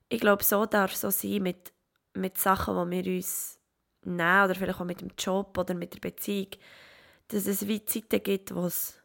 ich 0.10 0.20
glaube, 0.20 0.44
so 0.44 0.66
darf 0.66 0.94
es 0.94 1.02
so 1.02 1.10
sein 1.10 1.44
mit, 1.44 1.72
mit 2.14 2.38
Sachen, 2.38 2.90
die 2.90 3.06
wir 3.06 3.16
uns 3.16 3.60
nehmen, 4.04 4.46
oder 4.46 4.56
vielleicht 4.56 4.80
auch 4.80 4.86
mit 4.86 5.02
dem 5.02 5.12
Job 5.18 5.58
oder 5.58 5.74
mit 5.74 5.94
der 5.94 6.00
Beziehung, 6.00 6.50
dass 7.28 7.48
es 7.48 7.68
wie 7.68 7.86
Zeiten 7.86 8.24
gibt, 8.24 8.56
wo 8.56 8.66
es 8.66 9.00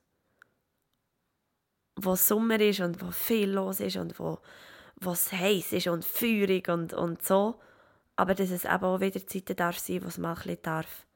wo 2.00 2.14
Sommer 2.14 2.60
ist 2.60 2.80
und 2.80 3.02
wo 3.02 3.10
viel 3.10 3.50
los 3.50 3.80
ist 3.80 3.96
und 3.96 4.18
wo 4.20 4.38
es 5.04 5.32
heiß 5.32 5.72
ist 5.72 5.88
und 5.88 6.04
feurig 6.04 6.68
und, 6.68 6.92
und 6.92 7.22
so 7.24 7.60
aber 8.18 8.34
dass 8.34 8.50
es 8.50 8.64
eben 8.64 8.82
auch 8.82 8.98
wieder 8.98 9.24
Zeiten 9.24 9.54
darf 9.54 9.78
sein, 9.78 10.02
wo 10.02 10.08
es 10.08 10.18
mal 10.18 10.36
ein 10.44 10.58
darf, 10.62 11.06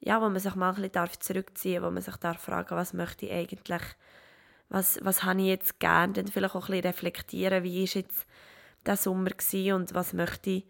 ja, 0.00 0.20
wo 0.20 0.28
man 0.28 0.38
sich 0.38 0.54
mal 0.54 0.74
ein 0.74 0.92
darf 0.92 1.18
zurückziehen, 1.18 1.82
wo 1.82 1.90
man 1.90 2.02
sich 2.02 2.16
darf 2.16 2.42
fragen, 2.42 2.76
was 2.76 2.92
möchte 2.92 3.24
ich 3.24 3.32
eigentlich, 3.32 3.80
was, 4.68 4.98
was 5.02 5.22
habe 5.22 5.40
ich 5.40 5.46
jetzt 5.46 5.80
gern, 5.80 6.12
dann 6.12 6.28
vielleicht 6.28 6.54
auch 6.54 6.68
ein 6.68 6.72
bisschen 6.72 6.90
reflektieren, 6.90 7.64
wie 7.64 7.84
ist 7.84 7.94
jetzt 7.94 8.26
der 8.84 8.98
Sommer 8.98 9.30
gewesen 9.30 9.72
und 9.72 9.94
was 9.94 10.12
möchte 10.12 10.50
ich, 10.50 10.66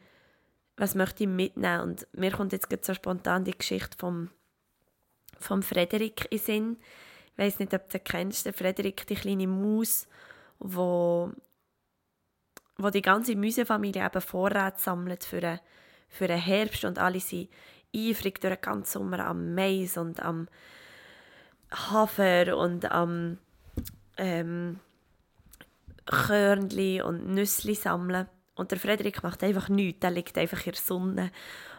was 0.76 0.94
möchte 0.94 1.24
ich 1.24 1.28
mitnehmen? 1.28 1.80
Und 1.80 2.06
mir 2.12 2.30
kommt 2.30 2.52
jetzt 2.52 2.68
so 2.86 2.94
spontan 2.94 3.42
die 3.42 3.58
Geschichte 3.58 3.98
vom, 3.98 4.30
vom 5.40 5.64
Frederik 5.64 6.28
in 6.30 6.38
Sinn, 6.38 6.76
ich 7.32 7.38
weiß 7.38 7.58
nicht, 7.58 7.74
ob 7.74 7.88
du 7.88 7.98
den 7.98 8.04
kennst, 8.04 8.46
der 8.46 8.54
Frederik, 8.54 9.04
die 9.08 9.16
kleine 9.16 9.48
Maus, 9.48 10.06
wo 10.60 11.32
wo 12.82 12.90
die 12.90 13.02
ganze 13.02 13.36
Müsefamilie 13.36 14.04
eben 14.04 14.20
Vorrat 14.20 14.80
sammelt 14.80 15.24
für 15.24 15.40
den, 15.40 15.60
für 16.08 16.28
den 16.28 16.40
Herbst 16.40 16.84
und 16.84 16.98
alle 16.98 17.20
sind 17.20 17.48
eifrig 17.94 18.40
durch 18.40 18.54
den 18.54 18.60
ganzen 18.60 18.92
Sommer 19.00 19.26
am 19.26 19.54
Mais 19.54 19.96
und 19.96 20.20
am 20.20 20.48
Hafer 21.72 22.56
und 22.56 22.90
am 22.90 23.38
ähm, 24.16 24.80
Körnli 26.06 27.02
und 27.02 27.28
Nüssli 27.28 27.74
sammeln. 27.74 28.28
Und 28.54 28.70
der 28.72 28.78
Frederik 28.78 29.22
macht 29.22 29.42
einfach 29.42 29.68
nichts. 29.68 30.00
Der 30.00 30.10
liegt 30.10 30.36
einfach 30.36 30.66
in 30.66 30.72
der 30.72 30.80
Sonne 30.80 31.30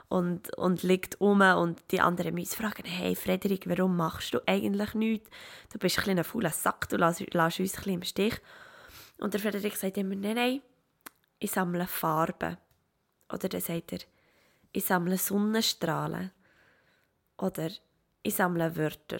und, 0.07 0.57
und 0.57 0.83
liegt 0.83 1.21
um 1.21 1.41
und 1.41 1.79
die 1.91 2.01
anderen 2.01 2.33
müssen 2.33 2.55
fragen, 2.55 2.83
hey 2.85 3.15
Frederik, 3.15 3.67
warum 3.67 3.95
machst 3.95 4.33
du 4.33 4.39
eigentlich 4.45 4.93
nichts? 4.93 5.29
Du 5.71 5.79
bist 5.79 5.97
ein 5.97 6.03
kleiner 6.03 6.23
fauler 6.23 6.49
Sack, 6.49 6.89
du 6.89 6.97
lässt 6.97 7.21
uns 7.21 7.29
ein 7.29 7.55
bisschen 7.55 7.93
im 7.93 8.03
Stich. 8.03 8.41
Und 9.19 9.33
der 9.33 9.39
Frederik 9.39 9.75
sagt 9.77 9.97
immer, 9.97 10.15
nein, 10.15 10.35
nein, 10.35 10.61
ich 11.41 11.51
sammle 11.51 11.87
Farben. 11.87 12.57
Oder 13.33 13.49
dann 13.49 13.61
sagt 13.61 13.93
er, 13.93 13.99
ich 14.71 14.85
sammle 14.85 15.17
Sonnenstrahlen. 15.17 16.31
Oder 17.37 17.69
ich 18.21 18.35
sammle 18.35 18.75
Wörter. 18.77 19.19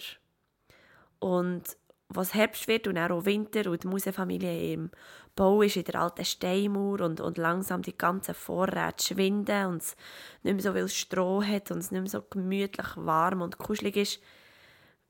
Und 1.18 1.76
was 2.08 2.34
Herbst 2.34 2.68
wird 2.68 2.86
und 2.86 2.98
auch 2.98 3.24
Winter 3.24 3.70
und 3.70 3.82
die 3.82 3.88
Musefamilie 3.88 4.74
im 4.74 4.90
Bau 5.34 5.62
ist 5.62 5.76
in 5.76 5.84
der 5.84 6.00
alten 6.00 6.24
Steinmauer 6.24 7.00
und, 7.00 7.20
und 7.20 7.38
langsam 7.38 7.82
die 7.82 7.96
ganzen 7.96 8.34
Vorräte 8.34 9.02
schwinden 9.02 9.66
und 9.66 9.82
es 9.82 9.96
nicht 10.42 10.54
mehr 10.54 10.62
so 10.62 10.72
viel 10.74 10.88
Stroh 10.88 11.42
hat 11.42 11.70
und 11.70 11.78
es 11.78 11.90
nicht 11.90 12.02
mehr 12.02 12.10
so 12.10 12.22
gemütlich 12.22 12.96
warm 12.96 13.40
und 13.40 13.58
kuschelig 13.58 13.96
ist, 13.96 14.20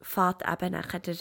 fährt 0.00 0.42
eben 0.48 0.72
nachher 0.72 1.00
der 1.00 1.16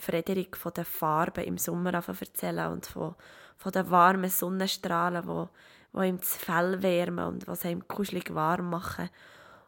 Frederik 0.00 0.56
von 0.56 0.72
den 0.72 0.84
Farben 0.84 1.44
im 1.44 1.58
Sommer 1.58 1.94
erzählen 1.94 2.72
und 2.72 2.86
von, 2.86 3.14
von 3.56 3.72
den 3.72 3.90
warmen 3.90 4.30
Sonnenstrahlen, 4.30 5.26
wo, 5.26 5.48
wo 5.92 6.02
ihm 6.02 6.18
das 6.18 6.36
Fell 6.36 6.82
wärmen 6.82 7.26
und 7.26 7.46
was 7.46 7.64
ihm 7.64 7.86
kuschelig 7.86 8.34
warm 8.34 8.70
machen. 8.70 9.10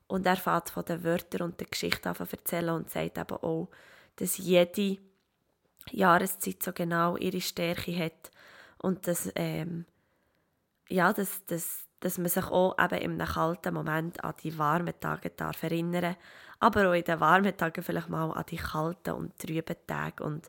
Und 0.06 0.26
er 0.26 0.36
fährt 0.36 0.70
von 0.70 0.84
den 0.84 1.04
Wörtern 1.04 1.42
und 1.42 1.60
den 1.60 1.68
Geschichten 1.70 2.08
an 2.08 2.16
erzählen 2.16 2.74
und 2.74 2.90
sagt 2.90 3.18
eben 3.18 3.36
auch, 3.36 3.68
dass 4.16 4.38
jede 4.38 4.98
Jahreszeit 5.90 6.62
so 6.62 6.72
genau 6.72 7.16
ihre 7.16 7.40
Stärke 7.40 7.96
hat 7.96 8.30
und 8.78 9.06
dass, 9.06 9.30
ähm, 9.34 9.86
ja, 10.88 11.12
dass, 11.12 11.44
dass, 11.46 11.84
dass 12.00 12.18
man 12.18 12.28
sich 12.28 12.44
auch 12.44 12.76
eben 12.78 13.20
einem 13.20 13.26
kalten 13.26 13.74
Moment 13.74 14.22
an 14.22 14.34
die 14.42 14.56
warmen 14.58 14.98
Tage 15.00 15.30
darf 15.30 15.62
erinnern 15.62 16.16
aber 16.62 16.88
auch 16.88 16.94
in 16.94 17.04
den 17.04 17.20
warmen 17.20 17.56
Tagen 17.56 17.82
vielleicht 17.82 18.08
mal 18.08 18.30
an 18.30 18.44
die 18.48 18.56
kalten 18.56 19.14
und 19.14 19.38
trüben 19.38 19.76
Tage 19.86 20.22
und 20.22 20.48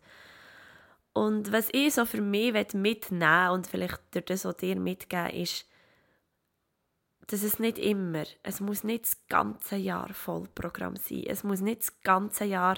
und 1.16 1.52
was 1.52 1.70
ich 1.74 1.94
so 1.94 2.06
für 2.06 2.22
mich 2.22 2.74
mitnehmen 2.74 3.50
und 3.52 3.68
vielleicht 3.68 4.00
durch 4.12 4.26
das 4.26 4.48
auch 4.48 4.54
dir 4.54 4.76
mitgeben 4.76 5.30
ist, 5.30 5.68
dass 7.28 7.44
es 7.44 7.60
nicht 7.60 7.78
immer, 7.78 8.24
es 8.42 8.60
muss 8.62 8.84
nicht 8.84 9.06
das 9.06 9.28
ganze 9.28 9.76
Jahr 9.76 10.12
Vollprogramm 10.12 10.96
sein. 10.96 11.24
Es 11.28 11.44
muss 11.44 11.62
nicht 11.62 11.82
das 11.82 12.02
ganze 12.02 12.46
Jahr 12.46 12.78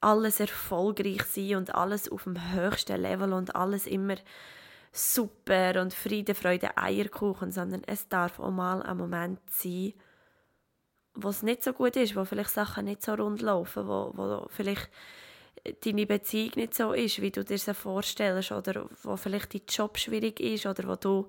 alles 0.00 0.40
erfolgreich 0.40 1.22
sein 1.24 1.56
und 1.56 1.74
alles 1.74 2.10
auf 2.10 2.24
dem 2.24 2.52
höchsten 2.54 3.00
Level 3.00 3.34
und 3.34 3.54
alles 3.54 3.86
immer 3.86 4.16
super 4.90 5.80
und 5.80 5.94
Friede, 5.94 6.34
Freude, 6.34 6.76
Eierkuchen, 6.76 7.52
sondern 7.52 7.82
es 7.86 8.08
darf 8.08 8.40
auch 8.40 8.50
mal 8.50 8.82
ein 8.82 8.96
Moment 8.96 9.40
sein, 9.50 9.92
wo 11.14 11.28
es 11.28 11.42
nicht 11.42 11.62
so 11.62 11.72
gut 11.72 11.96
ist, 11.96 12.16
wo 12.16 12.24
vielleicht 12.24 12.50
Sachen 12.50 12.86
nicht 12.86 13.02
so 13.02 13.14
rund 13.14 13.42
laufen, 13.42 13.86
wo, 13.86 14.12
wo 14.14 14.46
vielleicht 14.48 14.90
deine 15.84 16.06
Beziehung 16.06 16.52
nicht 16.56 16.74
so 16.74 16.92
ist, 16.92 17.20
wie 17.20 17.30
du 17.30 17.44
dir 17.44 17.58
sie 17.58 17.74
vorstellst 17.74 18.52
oder 18.52 18.88
wo 19.02 19.16
vielleicht 19.16 19.54
dein 19.54 19.62
Job 19.68 19.98
schwierig 19.98 20.40
ist 20.40 20.66
oder 20.66 20.88
wo 20.88 20.96
du 20.96 21.28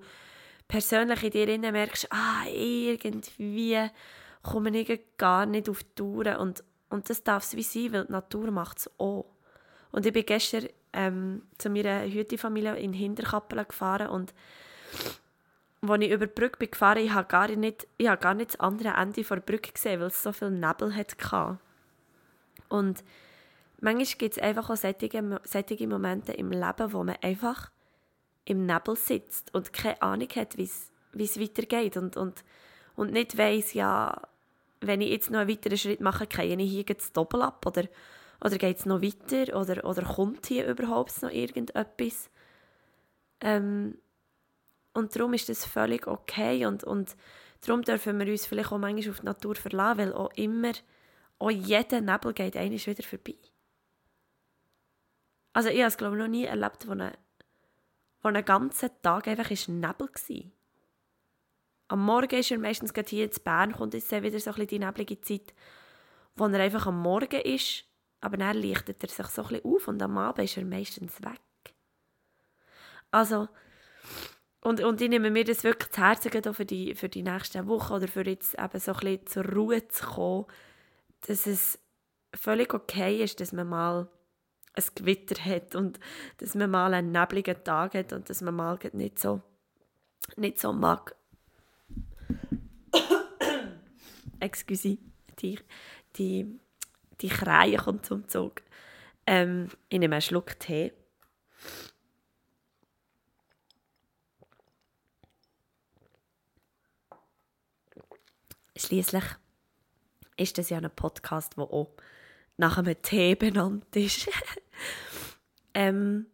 persönlich 0.66 1.22
in 1.22 1.30
dir 1.60 1.72
merkst, 1.72 2.08
ah, 2.10 2.46
irgendwie 2.48 3.90
komme 4.42 4.76
ich 4.78 5.00
gar 5.16 5.46
nicht 5.46 5.68
auf 5.68 5.82
die 5.84 5.94
Touren 5.94 6.36
und 6.36 6.64
und 6.94 7.10
das 7.10 7.24
darf 7.24 7.42
es 7.42 7.56
wie 7.56 7.62
sein, 7.62 7.92
weil 7.92 8.04
die 8.04 8.12
Natur 8.12 8.52
macht 8.52 8.78
es 8.78 8.90
auch. 8.98 9.26
Und 9.90 10.06
ich 10.06 10.12
bin 10.12 10.24
gestern 10.24 10.68
ähm, 10.92 11.42
zu 11.58 11.68
meiner 11.68 12.04
Hütefamilie 12.04 12.76
in 12.76 12.92
Hinterkappelen 12.92 13.66
gefahren 13.66 14.08
und 14.08 14.32
als 15.90 16.02
ich 16.02 16.10
über 16.10 16.26
die 16.26 16.32
Brücke 16.32 16.58
bin 16.58 16.70
gefahren 16.70 16.98
bin, 16.98 17.14
habe 17.14 17.28
gar 17.28 17.48
nicht, 17.48 17.86
ich 17.98 18.08
habe 18.08 18.20
gar 18.20 18.34
nicht 18.34 18.50
das 18.50 18.60
andere 18.60 18.90
Ende 18.90 19.22
der 19.22 19.36
Brücke 19.36 19.72
gesehen, 19.72 20.00
weil 20.00 20.08
es 20.08 20.22
so 20.22 20.32
viel 20.32 20.50
Nebel 20.50 20.94
hatte. 20.94 21.58
Und 22.68 23.04
manchmal 23.80 24.18
gibt 24.18 24.36
es 24.36 24.42
einfach 24.42 24.70
auch 24.70 24.76
solche, 24.76 25.40
solche 25.44 25.88
Momente 25.88 26.32
im 26.32 26.50
Leben, 26.50 26.92
wo 26.92 27.04
man 27.04 27.16
einfach 27.22 27.70
im 28.44 28.66
Nebel 28.66 28.96
sitzt 28.96 29.54
und 29.54 29.72
keine 29.72 30.00
Ahnung 30.02 30.28
hat, 30.36 30.56
wie 30.56 30.64
es 30.64 31.40
weitergeht 31.40 31.96
und, 31.96 32.16
und, 32.16 32.44
und 32.96 33.12
nicht 33.12 33.38
weiss, 33.38 33.74
ja, 33.74 34.20
wenn 34.80 35.00
ich 35.00 35.10
jetzt 35.10 35.30
noch 35.30 35.40
einen 35.40 35.50
weiteren 35.50 35.78
Schritt 35.78 36.00
mache, 36.00 36.26
gehe 36.26 36.56
ich 36.56 36.70
hier 36.70 36.84
jetzt 36.86 37.16
doppelt 37.16 37.42
ab 37.42 37.64
oder, 37.66 37.84
oder 38.44 38.58
geht 38.58 38.78
es 38.78 38.86
noch 38.86 39.02
weiter 39.02 39.58
oder, 39.58 39.84
oder 39.84 40.02
kommt 40.02 40.46
hier 40.46 40.66
überhaupt 40.66 41.22
noch 41.22 41.30
irgendetwas? 41.30 42.30
Ähm, 43.40 43.98
und 44.94 45.14
darum 45.14 45.34
ist 45.34 45.48
das 45.48 45.66
völlig 45.66 46.06
okay 46.06 46.64
und, 46.64 46.84
und 46.84 47.16
darum 47.60 47.82
dürfen 47.82 48.18
wir 48.18 48.26
uns 48.26 48.46
vielleicht 48.46 48.72
auch 48.72 48.78
manchmal 48.78 49.10
auf 49.10 49.20
die 49.20 49.26
Natur 49.26 49.54
verlassen, 49.56 49.98
weil 49.98 50.12
auch 50.14 50.32
immer, 50.36 50.72
auch 51.38 51.50
jeder 51.50 52.00
Nebel 52.00 52.32
geht 52.32 52.56
eines 52.56 52.86
wieder 52.86 53.02
vorbei. 53.02 53.34
Also 55.52 55.68
ich 55.68 55.78
habe 55.78 55.88
es 55.88 55.96
glaube 55.96 56.16
ich 56.16 56.22
noch 56.22 56.28
nie 56.28 56.44
erlebt, 56.44 56.86
wo 56.88 56.92
ein, 56.92 57.12
wo 58.22 58.28
ein 58.28 58.44
ganzer 58.44 58.90
Tag 59.02 59.28
einfach 59.28 59.50
ist 59.50 59.68
Nebel 59.68 60.08
war. 60.08 60.50
Am 61.88 62.04
Morgen 62.04 62.38
ist 62.38 62.50
er 62.50 62.58
meistens 62.58 62.94
gerade 62.94 63.10
hier 63.10 63.24
in 63.24 63.42
Bern, 63.44 63.72
kommt 63.72 63.94
jetzt 63.94 64.10
wieder 64.10 64.40
so 64.40 64.50
ein 64.50 64.54
bisschen 64.54 64.66
die 64.68 64.78
neblige 64.78 65.20
Zeit, 65.20 65.54
wo 66.34 66.46
er 66.46 66.60
einfach 66.60 66.86
am 66.86 67.02
Morgen 67.02 67.40
ist, 67.42 67.84
aber 68.20 68.36
dann 68.36 68.56
lichtet 68.56 69.02
er 69.02 69.08
sich 69.08 69.26
so 69.26 69.42
ein 69.42 69.48
bisschen 69.48 69.64
auf 69.64 69.88
und 69.88 70.02
am 70.02 70.16
Abend 70.18 70.44
ist 70.44 70.56
er 70.56 70.64
meistens 70.64 71.20
weg. 71.22 71.40
Also, 73.10 73.48
und, 74.64 74.82
und 74.82 75.00
ich 75.02 75.10
nehme 75.10 75.30
mir 75.30 75.44
das 75.44 75.62
wirklich 75.62 75.90
zu 75.90 76.00
Herzen 76.00 76.54
für 76.54 76.64
die, 76.64 76.94
für 76.94 77.10
die 77.10 77.22
nächsten 77.22 77.66
Wochen 77.68 77.92
oder 77.92 78.08
für 78.08 78.26
jetzt 78.26 78.58
eben 78.58 78.80
so 78.80 78.92
ein 78.92 78.98
bisschen 78.98 79.26
zur 79.26 79.44
Ruhe 79.44 79.86
zu 79.88 80.06
kommen, 80.06 80.46
dass 81.26 81.46
es 81.46 81.78
völlig 82.34 82.72
okay 82.72 83.22
ist, 83.22 83.40
dass 83.40 83.52
man 83.52 83.68
mal 83.68 84.08
ein 84.72 84.84
Gewitter 84.94 85.42
hat 85.44 85.74
und 85.74 86.00
dass 86.38 86.54
man 86.54 86.70
mal 86.70 86.94
einen 86.94 87.12
nebligen 87.12 87.62
Tag 87.62 87.92
hat 87.92 88.14
und 88.14 88.30
dass 88.30 88.40
man 88.40 88.54
mal 88.54 88.78
nicht 88.94 89.18
so, 89.18 89.42
nicht 90.36 90.58
so 90.58 90.72
mag, 90.72 91.14
excuse, 94.40 94.96
die, 95.40 95.58
die, 96.16 96.58
die 97.20 97.28
Kreie 97.28 97.76
kommt 97.76 98.06
zum 98.06 98.26
Zug. 98.28 98.62
Ähm, 99.26 99.68
ich 99.90 99.98
nehme 99.98 100.14
einen 100.14 100.22
Schluck 100.22 100.58
Tee. 100.58 100.92
Schließlich 108.76 109.24
ist 110.36 110.58
das 110.58 110.70
ja 110.70 110.78
ein 110.78 110.90
Podcast, 110.94 111.56
der 111.56 111.64
auch 111.64 111.90
nach 112.56 112.78
einem 112.78 113.00
Tee 113.02 113.34
benannt 113.34 113.94
ist. 113.96 114.28
ähm, 115.74 116.26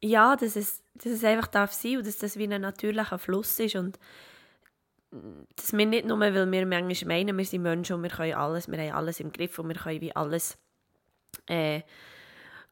ja, 0.00 0.36
dass 0.36 0.56
es, 0.56 0.82
dass 0.94 1.12
es 1.12 1.24
einfach 1.24 1.48
darf 1.48 1.72
sein 1.72 1.98
und 1.98 2.06
dass 2.06 2.18
das 2.18 2.36
wie 2.36 2.52
ein 2.52 2.60
natürlicher 2.60 3.18
Fluss 3.18 3.58
ist 3.58 3.76
und 3.76 3.98
dass 5.56 5.72
wir 5.72 5.86
nicht 5.86 6.06
nur, 6.06 6.20
weil 6.20 6.34
wir 6.34 6.66
manchmal 6.66 7.18
meinen, 7.18 7.36
wir 7.36 7.44
sind 7.44 7.62
Menschen 7.62 7.96
und 7.96 8.02
wir 8.02 8.10
können 8.10 8.34
alles, 8.34 8.68
wir 8.68 8.78
haben 8.78 8.92
alles 8.92 9.20
im 9.20 9.32
Griff 9.32 9.58
und 9.58 9.68
wir 9.68 9.76
können 9.76 10.00
wie 10.00 10.14
alles 10.14 10.58
äh, 11.46 11.82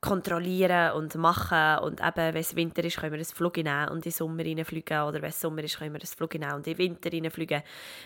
kontrollieren 0.00 0.92
und 0.92 1.14
machen 1.16 1.78
und 1.84 2.00
eben, 2.00 2.16
wenn 2.16 2.36
es 2.36 2.54
Winter 2.54 2.84
ist, 2.84 2.98
können 2.98 3.12
wir 3.12 3.18
ein 3.18 3.24
Flug 3.24 3.56
nehmen 3.56 3.88
und 3.88 3.96
in 3.96 4.02
den 4.02 4.12
Sommer 4.12 4.44
reinfliegen 4.44 5.02
oder 5.02 5.22
wenn 5.22 5.30
es 5.30 5.40
Sommer 5.40 5.64
ist, 5.64 5.78
können 5.78 5.94
wir 5.94 6.00
ein 6.00 6.06
Flug 6.06 6.34
nehmen 6.34 6.52
und 6.52 6.66
in 6.66 6.74
den 6.74 6.78
Winter 6.78 7.12
reinfliegen. 7.12 7.62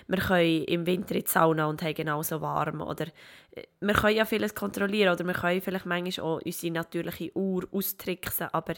Wir 0.06 0.18
können 0.18 0.64
im 0.64 0.86
Winter 0.86 1.14
in 1.14 1.22
die 1.22 1.30
Sauna 1.30 1.66
und 1.66 1.82
haben 1.82 1.94
genauso 1.94 2.40
warm 2.40 2.80
oder 2.80 3.06
äh, 3.52 3.64
wir 3.80 3.94
können 3.94 4.16
ja 4.16 4.24
vieles 4.24 4.54
kontrollieren 4.54 5.12
oder 5.12 5.24
wir 5.26 5.34
können 5.34 5.60
vielleicht 5.60 5.86
manchmal 5.86 6.26
auch 6.26 6.40
unsere 6.42 6.72
natürliche 6.72 7.36
Uhr 7.36 7.66
austricksen, 7.72 8.48
aber 8.52 8.74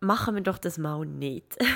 machen 0.00 0.34
wir 0.34 0.42
doch 0.42 0.58
das 0.58 0.78
mal 0.78 1.04
nicht. 1.04 1.56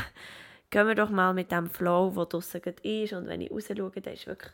gehen 0.70 0.86
wir 0.86 0.94
doch 0.94 1.10
mal 1.10 1.32
mit 1.32 1.52
dem 1.52 1.68
Flow, 1.68 2.12
der 2.14 2.26
draussen 2.26 2.60
ist. 2.82 3.12
Und 3.12 3.26
wenn 3.26 3.40
ich 3.40 3.50
raus 3.50 3.68
schaue, 3.68 3.90
dann 4.00 4.14
ist 4.14 4.26
wirklich, 4.26 4.52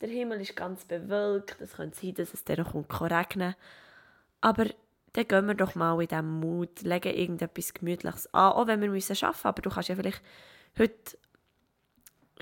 der 0.00 0.08
Himmel 0.08 0.40
ist 0.40 0.56
ganz 0.56 0.84
bewölkt. 0.84 1.60
Es 1.60 1.74
könnte 1.74 1.98
sein, 1.98 2.14
dass 2.14 2.34
es 2.34 2.44
dann 2.44 2.58
noch 2.58 2.74
regnen 3.10 3.54
Aber 4.40 4.66
dann 5.12 5.28
gehen 5.28 5.46
wir 5.46 5.54
doch 5.54 5.74
mal 5.74 6.00
in 6.00 6.08
diesem 6.08 6.40
Mut, 6.40 6.82
legen 6.82 7.14
irgendetwas 7.14 7.74
Gemütliches 7.74 8.32
an, 8.34 8.52
auch 8.52 8.66
wenn 8.66 8.80
wir 8.80 8.88
arbeiten 8.88 9.08
müssen. 9.12 9.26
Aber 9.42 9.62
du 9.62 9.70
kannst 9.70 9.88
ja 9.88 9.96
vielleicht 9.96 10.22
heute 10.78 11.18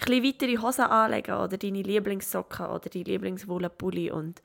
ein 0.07 0.23
weitere 0.23 0.59
Hosen 0.59 0.85
anlegen 0.85 1.37
oder 1.37 1.57
deine 1.57 1.83
Lieblingssocken 1.83 2.67
oder 2.67 2.91
deine 2.91 3.05
Lieblingswollenpulli 3.05 4.11
und, 4.11 4.43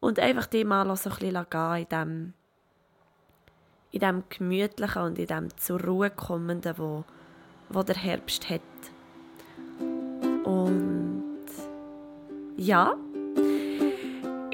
und 0.00 0.18
einfach 0.20 0.46
die 0.46 0.64
mal 0.64 0.94
so 0.96 1.10
ein 1.10 1.16
bisschen 1.16 1.46
gehen 1.50 1.76
in 1.76 1.88
diesem 1.88 2.34
in 3.90 4.00
dem 4.00 4.22
Gemütlichen 4.28 5.02
und 5.02 5.18
in 5.18 5.26
dem 5.26 5.56
zur 5.56 5.80
Ruhe 5.82 6.10
kommenden, 6.10 6.76
wo, 6.76 7.04
wo 7.70 7.82
der 7.82 7.96
Herbst 7.96 8.48
hat. 8.50 8.60
Und 10.44 11.46
ja, 12.56 12.96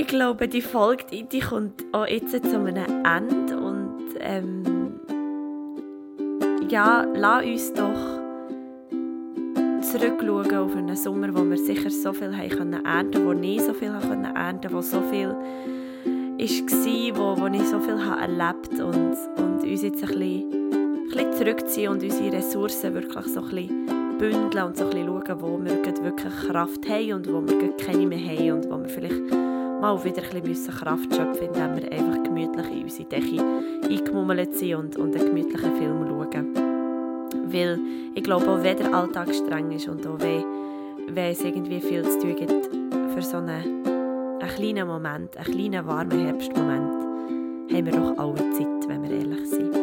ich 0.05 0.09
glaube, 0.09 0.49
die 0.49 0.61
Folge 0.61 1.05
die, 1.11 1.41
kommt 1.41 1.83
auch 1.93 2.07
jetzt 2.07 2.33
zu 2.33 2.59
einem 2.59 2.77
Ende 3.05 3.59
und 3.59 4.15
ähm, 4.21 5.01
ja, 6.69 7.07
lass 7.15 7.45
uns 7.45 7.73
doch 7.73 8.21
zurückschauen 9.81 10.55
auf 10.57 10.77
einen 10.77 10.95
Sommer, 10.95 11.35
wo 11.35 11.43
wir 11.49 11.57
sicher 11.57 11.89
so 11.89 12.13
viel 12.13 12.37
haben 12.37 12.51
können 12.51 12.85
ernten, 12.85 13.27
wo 13.27 13.33
nie 13.33 13.59
so 13.59 13.73
viel 13.73 13.95
haben 13.95 14.07
können 14.07 14.37
ernten, 14.37 14.75
wo 14.75 14.83
so 14.83 15.01
viel 15.01 15.29
war, 15.29 15.37
wo, 17.17 17.41
wo 17.41 17.47
ich 17.47 17.67
so 17.67 17.81
viel 17.81 18.05
habe 18.05 18.21
erlebt 18.21 18.73
und, 18.73 19.17
und 19.39 19.63
uns 19.63 19.83
jetzt 19.83 20.03
ein 20.03 20.09
bisschen, 20.09 20.53
ein 20.53 21.09
bisschen 21.09 21.33
zurückziehen 21.33 21.93
und 21.93 22.03
unsere 22.03 22.33
Ressourcen 22.37 22.93
wirklich 22.93 23.27
so 23.27 23.41
ein 23.41 23.49
bisschen 23.49 24.19
bündeln 24.19 24.65
und 24.67 24.77
so 24.77 24.85
ein 24.85 24.91
bisschen 24.91 25.07
schauen, 25.07 25.41
wo 25.41 25.65
wir 25.65 25.83
wirklich 25.83 26.35
Kraft 26.47 26.87
haben 26.91 27.13
und 27.15 27.33
wo 27.33 27.43
wir 27.47 27.75
keine 27.79 28.07
mehr 28.07 28.19
haben 28.19 28.53
und 28.53 28.71
wo 28.71 28.79
wir 28.79 28.89
vielleicht 28.91 29.54
mal 29.85 30.03
wieder 30.03 30.23
ein 30.23 30.43
bisschen 30.43 30.75
Kraft 30.75 31.15
schöpfen 31.15 31.49
indem 31.49 31.77
wir 31.77 31.93
einfach 31.93 32.23
gemütlich 32.23 32.67
in 32.73 32.83
unsere 32.85 33.07
Decke 33.07 33.45
eingemummelt 33.87 34.55
sind 34.55 34.75
und, 34.77 34.97
und 34.97 35.15
einen 35.15 35.27
gemütlichen 35.27 35.77
Film 35.77 36.07
schauen. 36.09 36.55
Weil 37.53 37.79
ich 38.15 38.25
glaube, 38.25 38.49
auch 38.49 38.63
wenn 38.63 38.79
der 38.79 38.95
Alltag 38.95 39.35
streng 39.35 39.71
ist 39.73 39.87
und 39.87 40.07
auch 40.07 40.19
wenn, 40.21 40.43
wenn 41.15 41.33
es 41.33 41.45
irgendwie 41.45 41.83
viel 41.83 42.03
zu 42.03 42.19
tun 42.19 42.35
gibt 42.35 42.71
für 43.13 43.21
so 43.21 43.37
einen, 43.37 43.85
einen 44.41 44.51
kleinen 44.57 44.89
Moment, 44.89 45.37
einen 45.37 45.55
kleinen 45.55 45.87
warmen 45.87 46.19
Herbstmoment, 46.19 47.05
haben 47.71 47.85
wir 47.85 47.93
doch 47.93 48.17
alle 48.17 48.51
Zeit, 48.53 48.89
wenn 48.89 49.03
wir 49.03 49.11
ehrlich 49.11 49.51
sind. 49.51 49.77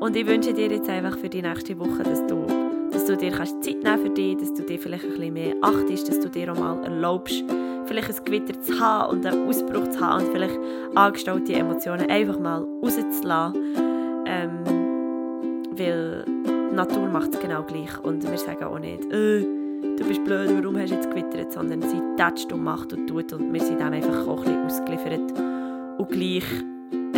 Und 0.00 0.16
ich 0.16 0.26
wünsche 0.26 0.54
dir 0.54 0.68
jetzt 0.68 0.88
einfach 0.88 1.18
für 1.18 1.28
die 1.28 1.42
nächste 1.42 1.78
Woche, 1.78 2.04
dass 2.04 2.26
du, 2.26 2.46
dass 2.90 3.04
du 3.04 3.18
dir 3.18 3.32
kannst 3.32 3.62
Zeit 3.62 3.82
nehmen 3.82 3.98
für 3.98 4.10
dich, 4.10 4.38
dass 4.38 4.54
du 4.54 4.62
dir 4.62 4.78
vielleicht 4.78 5.04
ein 5.04 5.10
bisschen 5.10 5.34
mehr 5.34 5.54
achtest, 5.60 6.08
dass 6.08 6.20
du 6.20 6.30
dir 6.30 6.50
auch 6.50 6.58
mal 6.58 6.82
erlaubst, 6.84 7.44
vielleicht 7.86 8.10
ein 8.10 8.24
Gewitter 8.24 8.60
zu 8.60 8.78
haben 8.78 9.12
und 9.12 9.26
einen 9.26 9.48
Ausbruch 9.48 9.88
zu 9.90 10.00
haben 10.00 10.24
und 10.24 10.32
vielleicht 10.32 10.58
angestaute 10.94 11.52
Emotionen 11.52 12.10
einfach 12.10 12.38
mal 12.38 12.66
rauszulassen. 12.82 14.24
Ähm, 14.26 14.84
weil 15.76 16.24
die 16.26 16.74
Natur 16.74 17.08
macht 17.08 17.34
es 17.34 17.40
genau 17.40 17.62
gleich. 17.62 17.98
Und 18.02 18.28
wir 18.28 18.38
sagen 18.38 18.64
auch 18.64 18.78
nicht, 18.78 19.04
äh, 19.12 19.42
du 19.42 20.04
bist 20.06 20.24
blöd, 20.24 20.50
warum 20.56 20.78
hast 20.78 20.90
du 20.90 20.94
jetzt 20.94 21.10
gewittert, 21.10 21.52
sondern 21.52 21.82
sie 21.82 22.00
tätscht 22.16 22.52
und 22.52 22.62
macht 22.62 22.92
und 22.92 23.06
tut 23.06 23.32
und 23.32 23.52
wir 23.52 23.60
sind 23.60 23.80
dem 23.80 23.92
einfach 23.92 24.26
auch 24.26 24.44
ein 24.44 24.66
bisschen 24.66 24.84
ausgeliefert. 24.86 25.32
Und 25.98 26.08
gleich 26.10 26.44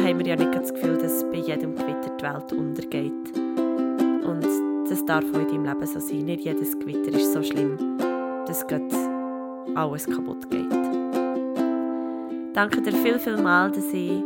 haben 0.04 0.18
wir 0.18 0.26
ja 0.26 0.36
nicht 0.36 0.54
das 0.54 0.72
Gefühl, 0.72 0.96
dass 0.98 1.24
bei 1.24 1.38
jedem 1.38 1.74
Gewitter 1.74 2.10
die 2.18 2.22
Welt 2.22 2.52
untergeht. 2.52 3.36
Und 4.26 4.46
das 4.88 5.04
darf 5.04 5.24
auch 5.32 5.38
in 5.38 5.48
deinem 5.48 5.64
Leben 5.64 5.86
so 5.86 6.00
sein. 6.00 6.24
Nicht 6.24 6.44
jedes 6.44 6.78
Gewitter 6.78 7.12
ist 7.16 7.32
so 7.32 7.42
schlimm, 7.42 7.98
dass 8.46 8.66
Gott 8.66 8.92
alles 9.76 10.06
kaputt 10.06 10.50
geht. 10.50 10.72
Danke 12.54 12.80
dir 12.80 12.92
viel, 12.92 13.18
viel 13.18 13.36
mal, 13.36 13.70
dass 13.70 13.92
ich 13.92 14.22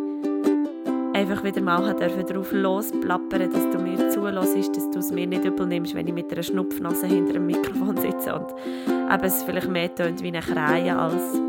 einfach 1.12 1.42
wieder 1.42 1.60
mal 1.60 1.94
darauf 1.94 2.52
losplappern 2.52 3.50
dass 3.52 3.68
du 3.70 3.78
mir 3.78 4.10
zulässt, 4.10 4.76
dass 4.76 4.90
du 4.90 4.98
es 5.00 5.10
mir 5.10 5.26
nicht 5.26 5.44
übel 5.44 5.66
nimmst, 5.66 5.94
wenn 5.94 6.06
ich 6.06 6.14
mit 6.14 6.32
einer 6.32 6.42
Schnupfnase 6.42 7.06
hinter 7.06 7.34
dem 7.34 7.46
Mikrofon 7.46 7.96
sitze 7.96 8.34
und 8.34 8.46
eben 8.86 9.24
es 9.24 9.42
vielleicht 9.42 9.68
mehr 9.68 9.94
tönt 9.94 10.22
wie 10.22 10.28
eine 10.28 10.40
Krähe 10.40 10.96
als, 10.96 11.40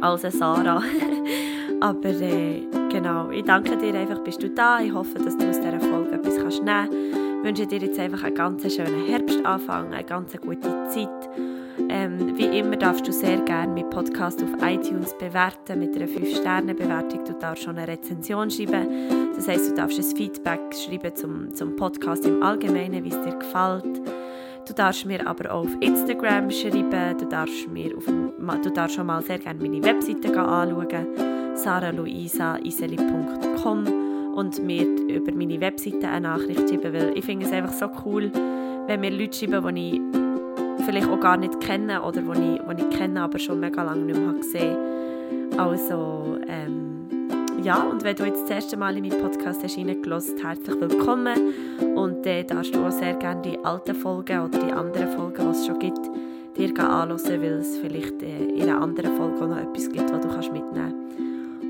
als 0.00 0.24
eine 0.24 0.32
Sarah. 0.32 0.82
Aber 1.80 2.08
äh, 2.08 2.62
genau, 2.90 3.30
ich 3.30 3.44
danke 3.44 3.76
dir 3.76 3.94
einfach, 3.94 4.20
bist 4.20 4.42
du 4.42 4.50
da. 4.50 4.80
Ich 4.80 4.92
hoffe, 4.92 5.18
dass 5.18 5.36
du 5.36 5.48
aus 5.48 5.60
dieser 5.60 5.80
Folge 5.80 6.12
etwas 6.12 6.36
kannst 6.36 6.62
nehmen 6.62 6.88
kannst. 6.88 6.92
Ich 6.92 7.44
wünsche 7.44 7.66
dir 7.66 7.78
jetzt 7.78 7.98
einfach 7.98 8.24
einen 8.24 8.34
ganz 8.34 8.74
schönen 8.74 9.06
Herbstanfang, 9.06 9.92
eine 9.92 10.04
ganz 10.04 10.36
gute 10.40 10.88
Zeit 10.88 11.28
ähm, 11.96 12.36
wie 12.36 12.58
immer 12.58 12.76
darfst 12.76 13.08
du 13.08 13.12
sehr 13.12 13.40
gerne 13.40 13.72
meinen 13.72 13.88
Podcast 13.88 14.42
auf 14.42 14.50
iTunes 14.62 15.16
bewerten 15.18 15.78
mit 15.78 15.96
einer 15.96 16.06
5-Sterne-Bewertung. 16.06 17.24
Du 17.24 17.32
darfst 17.32 17.64
schon 17.64 17.78
eine 17.78 17.88
Rezension 17.88 18.50
schreiben. 18.50 19.32
Das 19.34 19.48
heisst, 19.48 19.70
du 19.70 19.74
darfst 19.74 19.98
ein 19.98 20.04
Feedback 20.16 20.60
schreiben 20.74 21.16
zum, 21.16 21.54
zum 21.54 21.74
Podcast 21.76 22.26
im 22.26 22.42
Allgemeinen, 22.42 23.02
wie 23.02 23.08
es 23.08 23.18
dir 23.22 23.34
gefällt. 23.34 24.02
Du 24.68 24.74
darfst 24.74 25.06
mir 25.06 25.26
aber 25.26 25.50
auch 25.52 25.64
auf 25.64 25.74
Instagram 25.80 26.50
schreiben. 26.50 27.16
Du 27.18 27.24
darfst, 27.24 27.66
mir 27.68 27.96
auf, 27.96 28.04
du 28.04 28.70
darfst 28.70 28.96
schon 28.96 29.06
mal 29.06 29.22
sehr 29.22 29.38
gerne 29.38 29.58
meine 29.60 29.82
Webseite 29.82 30.38
anschauen. 30.38 31.06
saraluisaiseli.com 31.56 33.86
und 34.34 34.62
mir 34.62 34.84
über 34.84 35.32
meine 35.32 35.58
Webseite 35.62 36.08
eine 36.08 36.28
Nachricht 36.28 36.68
schreiben, 36.68 36.92
weil 36.92 37.16
ich 37.16 37.24
finde 37.24 37.46
es 37.46 37.52
einfach 37.52 37.72
so 37.72 37.88
cool, 38.04 38.30
wenn 38.86 39.00
mir 39.00 39.10
Leute 39.10 39.38
schreiben, 39.38 39.74
die 39.74 39.94
ich 39.94 40.00
vielleicht 40.86 41.08
auch 41.08 41.20
gar 41.20 41.36
nicht 41.36 41.60
kennen 41.60 42.00
oder 42.00 42.22
die 42.22 42.54
ich, 42.54 42.60
die 42.76 42.82
ich 42.82 42.98
kenne, 42.98 43.20
aber 43.20 43.38
schon 43.38 43.60
mega 43.60 43.82
lange 43.82 44.02
nicht 44.02 44.18
mehr 44.18 44.32
gesehen 44.32 44.76
Also, 45.58 46.38
ähm, 46.46 47.08
ja, 47.62 47.82
und 47.82 48.04
wenn 48.04 48.14
du 48.14 48.24
jetzt 48.24 48.42
das 48.42 48.50
erste 48.50 48.76
Mal 48.76 48.96
in 48.96 49.08
meinen 49.08 49.20
Podcast 49.20 49.62
hast 49.62 49.76
herzlich 49.76 50.80
willkommen 50.80 51.54
und 51.96 52.24
äh, 52.26 52.44
darfst 52.44 52.74
du 52.74 52.86
auch 52.86 52.92
sehr 52.92 53.14
gerne 53.14 53.42
die 53.42 53.58
alten 53.64 53.94
Folgen 53.94 54.40
oder 54.40 54.58
die 54.58 54.72
anderen 54.72 55.08
Folgen, 55.08 55.44
die 55.44 55.50
es 55.50 55.66
schon 55.66 55.78
gibt, 55.78 56.00
dir 56.56 56.78
anhören, 56.78 57.42
weil 57.42 57.52
es 57.54 57.78
vielleicht 57.78 58.22
äh, 58.22 58.44
in 58.44 58.62
einer 58.62 58.80
anderen 58.80 59.16
Folge 59.16 59.42
auch 59.42 59.48
noch 59.48 59.58
etwas 59.58 59.90
gibt, 59.90 60.12
was 60.12 60.20
du 60.20 60.28
kannst 60.28 60.52
mitnehmen 60.52 60.94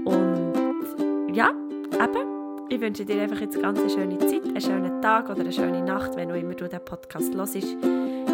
kannst. 0.04 0.16
Und 0.16 1.34
ja, 1.34 1.50
eben, 1.94 2.68
ich 2.68 2.80
wünsche 2.80 3.04
dir 3.06 3.22
einfach 3.22 3.40
jetzt 3.40 3.54
eine 3.54 3.62
ganz 3.62 3.94
schöne 3.94 4.18
Zeit, 4.18 4.44
einen 4.44 4.60
schönen 4.60 5.00
Tag 5.00 5.30
oder 5.30 5.40
eine 5.40 5.52
schöne 5.52 5.82
Nacht, 5.82 6.16
wenn 6.16 6.28
du 6.28 6.38
immer 6.38 6.54
du 6.54 6.68
den 6.68 6.84
Podcast 6.84 7.34
hörst. 7.34 7.76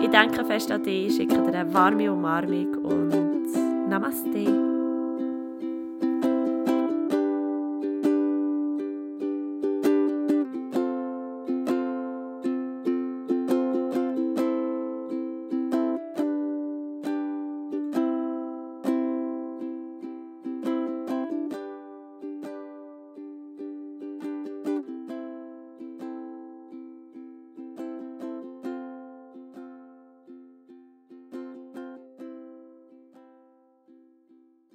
Ich 0.03 0.11
denke 0.11 0.45
fest 0.45 0.71
an 0.73 0.83
dich, 0.83 1.15
schicke 1.15 1.41
dir 1.41 1.55
eine 1.55 1.73
warme 1.73 2.13
Umarmung 2.13 2.75
und 2.85 3.89
Namaste. 3.89 4.72